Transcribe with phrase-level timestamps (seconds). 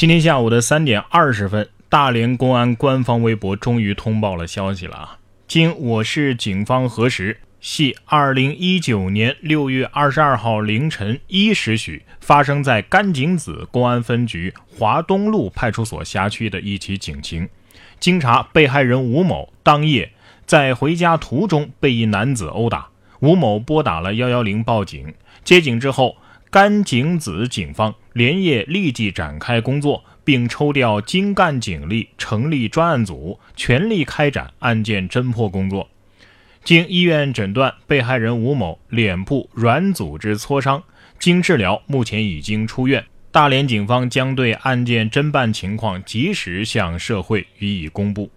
[0.00, 5.18] 今天下午的三点二十分，大连公安官方微博终于通报了消息了啊！
[5.46, 17.46] 经我市警方核实，系二零一九年六月二十二号凌晨一时许，发生在甘井子公安分局华东路派出所辖区的一起警情。
[17.98, 20.10] 经查，被害人吴某当夜
[20.46, 22.88] 在回家途中被一男子殴打，
[23.18, 25.12] 吴某拨打了幺幺零报警。
[25.44, 26.16] 接警之后。
[26.52, 35.88] 甘井子警方连夜立即展开工作，并抽调精干警力，成立专案组，全力开展案件侦破工作。
[36.64, 40.82] 经医院诊断，被害人吴某脸部软组织挫伤，
[41.20, 43.04] 经治疗，目前已经出院。
[43.30, 48.28] 大连警方将对案件侦办情况及时向社会予以公布。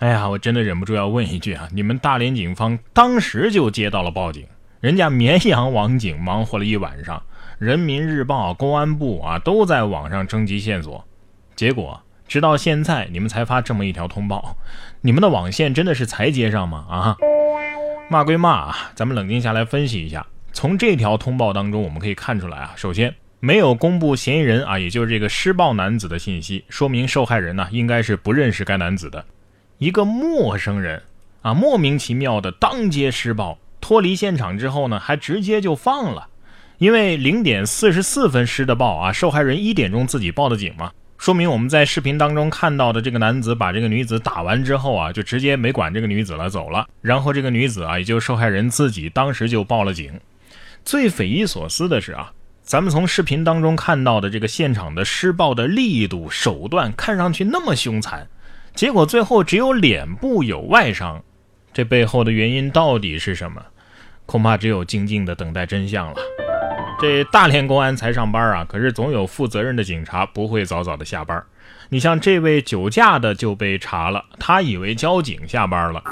[0.00, 4.44] 哎呀，我真的忍不住要问一句啊，你们大连警方当时就接到了报警？
[4.80, 7.20] 人家绵阳网警忙活了一晚上，
[7.58, 11.04] 人民日报、公安部啊都在网上征集线索，
[11.56, 14.56] 结果直到现在你们才发这么一条通报，
[15.00, 16.86] 你们的网线真的是才接上吗？
[16.88, 17.16] 啊，
[18.08, 20.24] 骂归骂啊，咱们冷静下来分析一下。
[20.52, 29.24] 从这条通报当中我们可以看出来啊，首先没有公布嫌疑人啊，也就是这个施暴男子的信息，说明受害人呢应该是不认识该男子的，
[29.78, 31.02] 一个陌生人
[31.42, 33.58] 啊，莫名其妙的当街施暴。
[33.80, 36.28] 脱离现场之后呢，还直接就放了，
[36.78, 46.86] 因为零点四十四分施的报啊，受害人一点钟自己报的警嘛，说明我们在视频当中看到的这个男子把这个女子打完之后啊，就直接没管这个女子了，走了。
[47.00, 50.20] 然后这个女子啊，也就受害人自己当时就报了警。
[50.84, 52.32] 最匪夷所思的是啊，
[52.62, 58.28] 咱们从视频当中看到的这个现场的施暴的力度手段，看上去那么凶残，
[58.74, 61.22] 结果最后只有脸部有外伤。
[61.72, 63.62] 这背后的原因到底是什么？
[64.26, 66.16] 恐怕只有静静的等待真相了。
[67.00, 71.42] 这大连公安才上班啊，可是总有负责任的警察不会早早的下班。
[71.90, 76.02] 你像这位酒驾的就被查了，他以为交警下班了。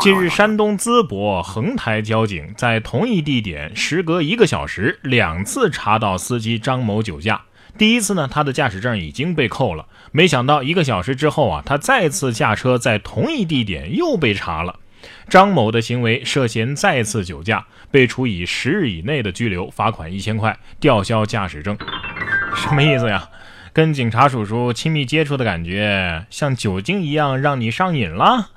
[0.00, 7.40] 近日，山东淄博横台交警在同一地点时隔一个小时两次查到司机张某酒驾。
[7.78, 14.80] 第一次呢，他的驾驶证已经被扣了，没想到一个小时之后啊，他再次驾车在同一地点又被查了。
[15.28, 21.76] 张某的行为涉嫌再次酒驾，被处以十日以内的拘留，罚款一千块，吊销驾驶证。
[22.56, 23.28] 什么意思呀？
[23.72, 28.50] 跟警察叔叔亲密接触的感觉，像酒精一样让你上瘾了？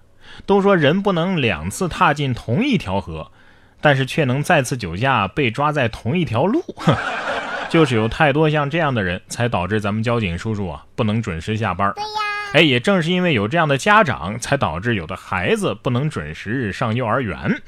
[0.46, 3.32] 都说人不能两次踏进同一条河，
[3.80, 6.62] 但是却能再次酒驾被抓在同一条路。
[7.70, 11.92] 就是有太多像这样的人，才导致咱们交警叔叔啊不能准时下班。
[11.96, 12.25] 对呀。
[12.54, 17.62] 哎，也正是因为有这样的家长，才导致有的孩子不能准时上幼儿园。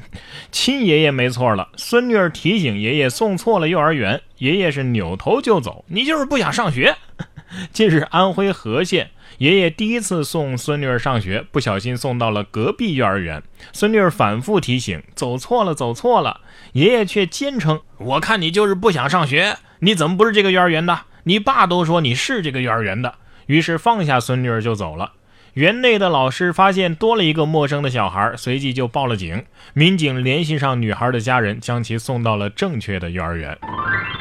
[0.50, 6.96] 亲爷爷没错了，孙女儿提醒爷爷送错了幼儿园，爷爷是扭头就走，你就是不想上学。
[7.74, 16.40] 近日，安徽和县爷爷第一次送孙女儿上学，不小心送到了隔壁幼儿园，孙女儿反复提醒，走错了，走错了，
[16.72, 21.02] 爷爷却坚称：“我看你就是不想上学，你怎么不是这个幼儿园的？
[21.24, 23.16] 你爸都说你是这个幼儿园的。”
[23.48, 25.14] 于是放下孙女儿就走了。
[25.56, 29.44] 园内的老师发现多了一个陌生的小孩，随即就报了警。
[29.74, 33.58] 民警联系上女孩的家人，将其送到了正确的幼儿园。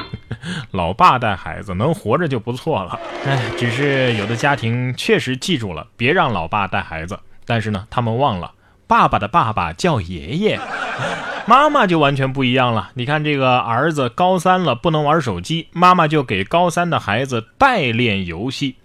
[0.71, 2.99] 老爸带孩子能活着就不错了。
[3.25, 8.53] 哎，只是有的家庭确实记住了别让老爸带孩子，但是呢，他们忘了
[8.87, 10.59] 爸爸的爸爸叫爷爷。
[11.45, 12.89] 妈妈就完全不一样了。
[12.95, 18.77] 你看这个儿子高三了，不能玩手机，妈妈就给高三的孩子代练游戏。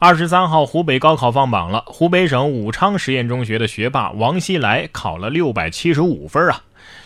[0.00, 1.82] 二十三号，湖北高考放榜了。
[1.88, 6.62] 湖北省武昌实验中学的学霸王希来考了六百七十五分啊！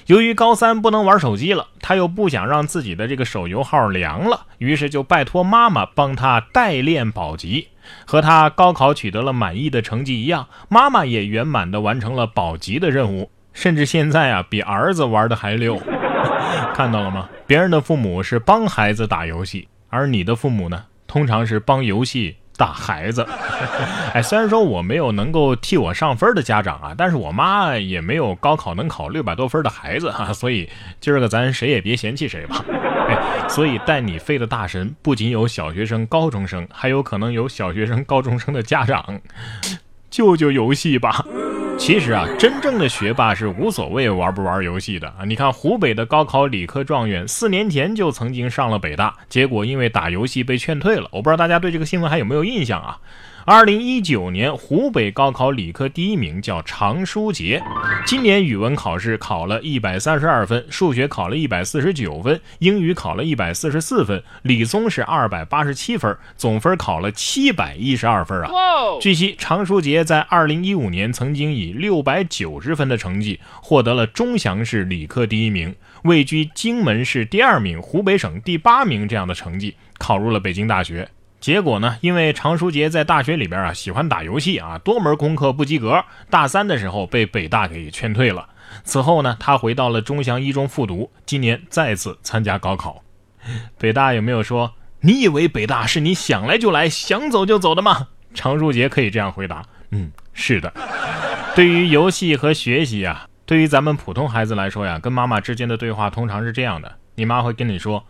[0.09, 7.69] 由于高三不能玩手机了，他又不想让自己的这个手游号凉了，于是就拜托妈妈帮他代练保级。
[8.05, 15.81] 和他高考取得了满意的成绩一样，妈妈也圆满的完成了保级的任务，甚至现在啊，比儿子玩的还溜。
[16.77, 17.31] 看到了吗？
[17.47, 22.37] 别人的父母是帮孩子打游戏，而你的父母呢，通常是帮游戏。
[22.63, 23.27] 打孩子，
[24.15, 30.71] 哎，虽然说我没有能够替我上分的家长啊，但是我妈也没有高考能考六百多分的孩子 啊，所以
[31.01, 32.65] 今儿个咱谁也别嫌弃谁吧。
[33.11, 39.21] 哎，所以带你飞的大神不仅有小学生、高中生，还有可能有小学生、高中生的家长。
[40.09, 41.25] 救救游戏吧！
[41.85, 45.25] 其实啊，真正的学霸是无所谓玩不玩游戏的啊！
[45.27, 51.09] 你看湖北的高考理科状元，四年前就曾经上了北大，结果因为打游戏被劝退了。
[51.11, 53.01] 我不知道大家对这个新闻还有没有印象啊？
[53.45, 57.61] 二零一九年湖北高考理科第一名叫常书杰，
[58.07, 68.49] 今年语文考试考了一百三十二分，数学考了一百四十九分，英语考了一百四十四分，理综是二百八十七分，总分考了七百一十二分啊！
[69.01, 75.75] 据悉，常书杰在二零一五年曾经以六百九十分的成绩获得了钟祥市理科第一名，
[76.05, 81.09] 位居荆门市第二名、湖北省第八名这样的成绩，考入了北京大学。
[81.41, 81.97] 结果呢？
[82.03, 88.49] 因为常书杰在大学里边啊喜欢打游戏啊，多门功课不及格，大三的时候被北大给劝退了。
[88.85, 93.03] 此后呢，他回到了钟祥一中复读，今年再次参加高考。
[93.77, 98.07] 北大有没有说你以为北大是你想来就来、想走就走的吗？
[98.33, 100.73] 常书杰可以这样回答：嗯，是的。
[101.55, 108.05] 对于游戏和学习啊，对于咱们普通孩子来说呀，跟妈妈之间的对话通常是这样的：你妈会跟你说，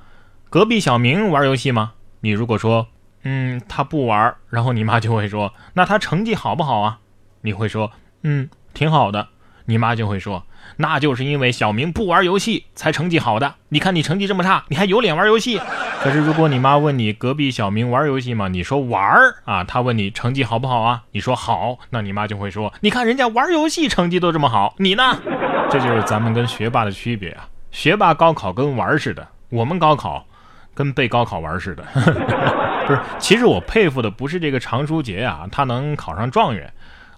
[0.49, 1.93] 隔壁小明玩游戏吗？
[2.21, 2.89] 你如果说。
[3.25, 6.99] 嗯，他不玩，然后你妈就会说：“那他成绩好不好啊？”
[7.43, 7.93] 你会说
[8.23, 9.29] ：“嗯，挺好的。”
[9.67, 10.45] 你妈就会说
[10.77, 13.55] ：“那就是因为小明不玩游戏才成绩好的。
[13.69, 15.61] 你看你成绩这么差，你还有脸玩游戏？”
[16.03, 18.49] 可是如果你妈问你隔壁小明玩游戏吗？
[18.49, 21.03] 你说玩儿啊，他问你成绩好不好啊？
[21.13, 25.19] 你说好，那你妈就会说：“你看人家玩游戏成绩都这么好，你呢？”
[25.71, 27.47] 这就是咱们跟学霸的区别啊！
[27.71, 30.27] 学霸高考跟玩似的，我们高考
[30.75, 31.85] 跟被高考玩似的。
[32.87, 36.71] 不是，其实我佩服的不是这个常书杰啊，他能考上状元，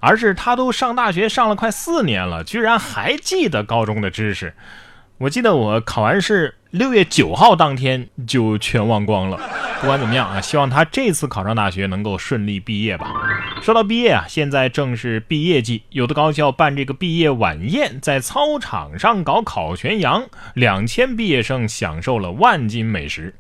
[0.05, 4.53] 而是他都上大学上了快四年了，居然还记得高中的知识。
[5.17, 9.41] 我记得我考完试六月九号当天就全忘光了。
[9.81, 13.11] 不管怎么样啊，希望他这次考上大学能够顺利毕业吧。
[13.63, 23.35] 说到毕业啊，现在正是毕业季，有的高校办这个毕业晚宴，在操场上搞烤全羊，两千毕业生享受了万斤美食。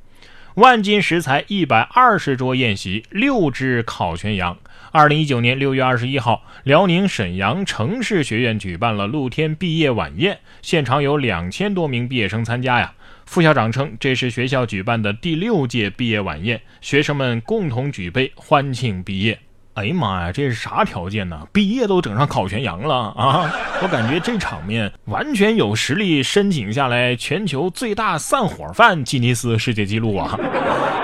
[0.55, 4.57] 万斤食材，一百二十桌宴席，六只烤全羊。
[4.96, 12.94] 二零一九年六月二十一号，辽宁沈阳城市学院举办了露天毕业晚宴，现场有两千多名毕业生参加呀。
[13.26, 19.37] 副校长称，这是学校举办的第六届毕业晚宴，学生们共同举杯欢庆毕业。
[19.75, 21.47] 哎呀妈呀，这是啥条件呢？
[21.53, 23.50] 毕业都整上烤全羊了啊！
[23.82, 30.38] 我感觉这场面完全有实力申请下来全球最大散伙饭吉尼斯世界纪录啊！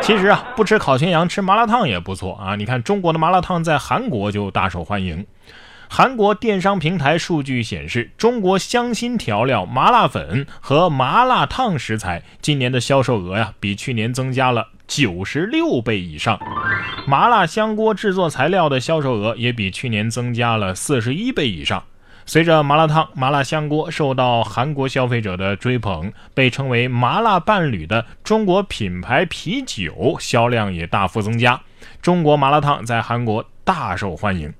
[0.01, 2.55] 其实啊，不吃烤全羊，吃麻辣烫也不错啊！
[2.55, 5.27] 你看中国的麻辣烫在韩国就大受欢迎。
[5.93, 14.69] 韩国电商平台数据显示，中国香辛调料、麻辣粉和麻辣烫食材今年的销售额呀，比去年增加了。
[14.87, 16.39] 九十六倍以上，
[17.09, 21.83] 麻辣香锅制作材料的销售额也比去年增加了四十一倍以上。
[22.25, 31.61] 随着麻辣烫、麻辣香锅受到韩国消费者的追捧，被称为“麻辣伴侣”的中国品牌啤酒销量也大幅增加。
[32.01, 34.55] 中国麻辣烫在韩国大受欢迎。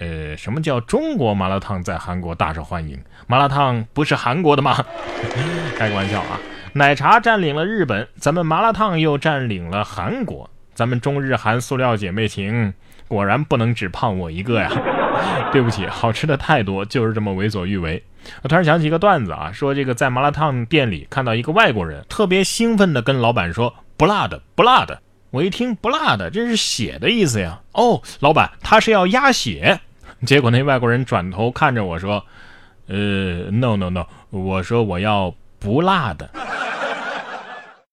[0.00, 2.98] 呃，什么叫中国麻辣烫在韩国大受欢迎？
[3.26, 4.82] 麻辣烫不是韩国的吗？
[5.76, 6.40] 开个玩笑啊。
[6.72, 12.72] 奶茶占领了日本，咱们麻辣烫又占领了韩国，咱们中日韩塑料姐妹情
[13.08, 14.70] 果然不能只胖我一个呀！
[15.52, 18.02] 对不起，好吃的太多，就是这么为所欲为。
[18.42, 25.02] 我突然想起一个段子啊，说这个在麻辣烫店里看到一个外国人，特别兴奋地跟老板说不辣的，不辣的。
[25.30, 27.60] 我一听不辣的，这是血的意思呀。
[27.72, 29.78] 哦，老板他是要鸭血。
[30.26, 32.24] 结果那外国人转头看着我说，
[32.88, 36.28] 呃，no no no，我说我要不辣的。